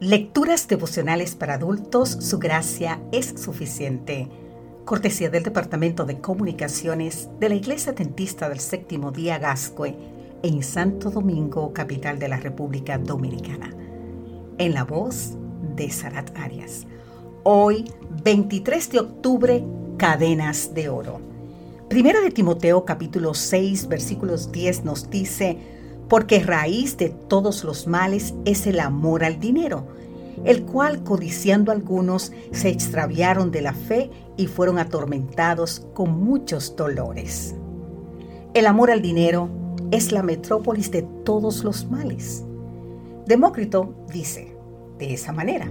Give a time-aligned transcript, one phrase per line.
[0.00, 4.30] Lecturas devocionales para adultos, su gracia es suficiente.
[4.86, 9.94] Cortesía del Departamento de Comunicaciones de la Iglesia Dentista del Séptimo Día Gascue
[10.42, 13.74] en Santo Domingo, capital de la República Dominicana.
[14.56, 15.34] En la voz
[15.76, 16.86] de Sarat Arias.
[17.42, 17.84] Hoy,
[18.24, 19.64] 23 de octubre,
[19.98, 21.20] Cadenas de Oro.
[21.90, 25.58] Primera de Timoteo capítulo 6 versículos 10 nos dice,
[26.10, 29.86] porque raíz de todos los males es el amor al dinero,
[30.44, 37.54] el cual codiciando algunos se extraviaron de la fe y fueron atormentados con muchos dolores.
[38.54, 39.48] El amor al dinero
[39.92, 42.44] es la metrópolis de todos los males.
[43.26, 44.56] Demócrito dice
[44.98, 45.70] de esa manera,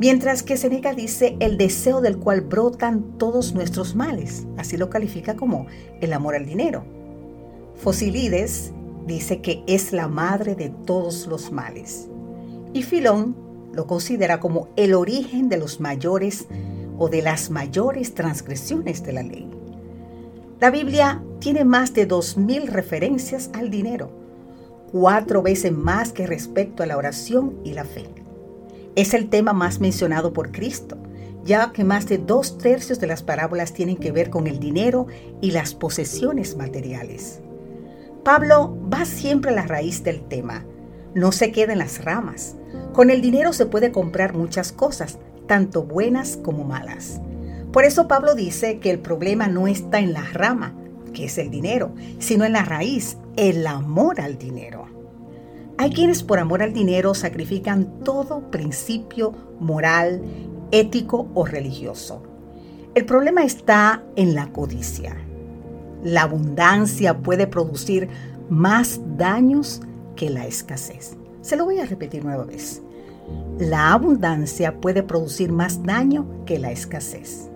[0.00, 5.36] mientras que Seneca dice el deseo del cual brotan todos nuestros males, así lo califica
[5.36, 5.66] como
[6.00, 6.84] el amor al dinero.
[7.76, 8.72] Fosilides
[9.06, 12.08] dice que es la madre de todos los males.
[12.72, 13.36] Y Filón
[13.72, 16.46] lo considera como el origen de los mayores
[16.98, 19.50] o de las mayores transgresiones de la ley.
[20.60, 24.10] La Biblia tiene más de 2.000 referencias al dinero,
[24.92, 28.06] cuatro veces más que respecto a la oración y la fe.
[28.94, 30.96] Es el tema más mencionado por Cristo,
[31.44, 35.06] ya que más de dos tercios de las parábolas tienen que ver con el dinero
[35.40, 37.40] y las posesiones materiales.
[38.24, 40.64] Pablo va siempre a la raíz del tema.
[41.14, 42.56] No se queda en las ramas.
[42.94, 47.20] Con el dinero se puede comprar muchas cosas, tanto buenas como malas.
[47.70, 50.74] Por eso Pablo dice que el problema no está en la rama,
[51.12, 54.86] que es el dinero, sino en la raíz, el amor al dinero.
[55.76, 60.22] Hay quienes por amor al dinero sacrifican todo principio moral,
[60.70, 62.22] ético o religioso.
[62.94, 65.14] El problema está en la codicia.
[66.04, 68.08] La abundancia puede producir
[68.50, 69.80] más daños
[70.16, 71.16] que la escasez.
[71.40, 72.82] Se lo voy a repetir nueva vez.
[73.58, 77.48] La abundancia puede producir más daño que la escasez.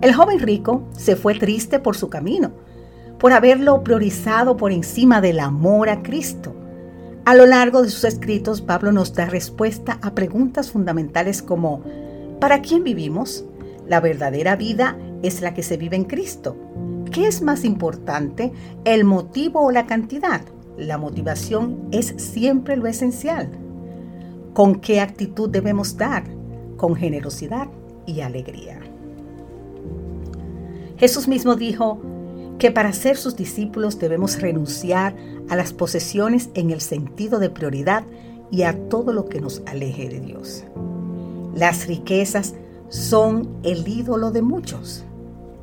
[0.00, 2.50] El joven rico se fue triste por su camino,
[3.18, 6.54] por haberlo priorizado por encima del amor a Cristo.
[7.24, 11.82] A lo largo de sus escritos, Pablo nos da respuesta a preguntas fundamentales como
[12.40, 13.44] ¿para quién vivimos?
[13.86, 16.56] La verdadera vida es la que se vive en Cristo.
[17.10, 18.52] ¿Qué es más importante,
[18.84, 20.42] el motivo o la cantidad?
[20.76, 23.50] La motivación es siempre lo esencial.
[24.54, 26.24] ¿Con qué actitud debemos dar?
[26.76, 27.68] Con generosidad
[28.06, 28.80] y alegría.
[30.98, 32.00] Jesús mismo dijo
[32.58, 35.16] que para ser sus discípulos debemos renunciar
[35.48, 38.04] a las posesiones en el sentido de prioridad
[38.52, 40.64] y a todo lo que nos aleje de Dios.
[41.54, 42.54] Las riquezas
[42.88, 45.04] son el ídolo de muchos.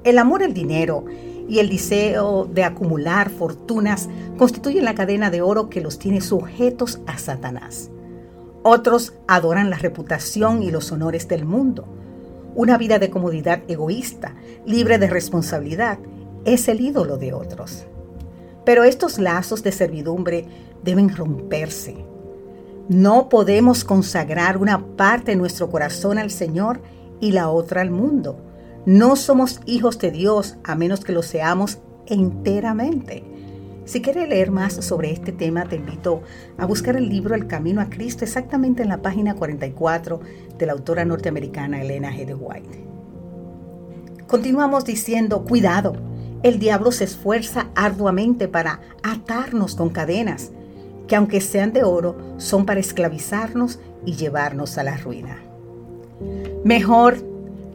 [0.03, 1.05] El amor al dinero
[1.47, 6.99] y el deseo de acumular fortunas constituyen la cadena de oro que los tiene sujetos
[7.07, 7.89] a Satanás.
[8.63, 11.87] Otros adoran la reputación y los honores del mundo.
[12.53, 15.99] Una vida de comodidad egoísta, libre de responsabilidad,
[16.43, 17.85] es el ídolo de otros.
[18.65, 20.45] Pero estos lazos de servidumbre
[20.83, 21.95] deben romperse.
[22.89, 26.81] No podemos consagrar una parte de nuestro corazón al Señor
[27.19, 28.37] y la otra al mundo.
[28.85, 33.23] No somos hijos de Dios a menos que lo seamos enteramente.
[33.85, 36.21] Si quieres leer más sobre este tema, te invito
[36.57, 40.19] a buscar el libro El Camino a Cristo exactamente en la página 44
[40.57, 42.25] de la autora norteamericana Elena G.
[42.25, 42.85] de White.
[44.27, 45.95] Continuamos diciendo, cuidado,
[46.43, 50.51] el diablo se esfuerza arduamente para atarnos con cadenas,
[51.07, 55.37] que aunque sean de oro, son para esclavizarnos y llevarnos a la ruina.
[56.65, 57.17] Mejor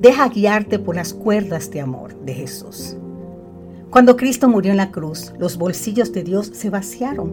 [0.03, 2.97] Deja guiarte por las cuerdas de amor de Jesús.
[3.89, 7.33] Cuando Cristo murió en la cruz, los bolsillos de Dios se vaciaron.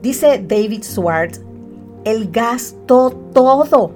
[0.00, 1.42] Dice David Swartz,
[2.04, 3.90] Él gastó todo.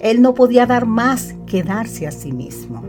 [0.00, 2.82] Él no podía dar más que darse a sí mismo.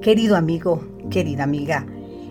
[0.00, 1.84] Querido amigo, querida amiga,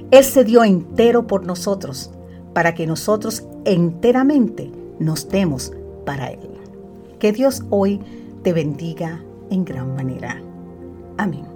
[0.10, 2.12] Él se dio entero por nosotros,
[2.54, 5.74] para que nosotros enteramente nos demos
[6.06, 6.50] para Él.
[7.19, 8.00] Que Dios hoy
[8.42, 10.42] te bendiga en gran manera.
[11.18, 11.50] Amén.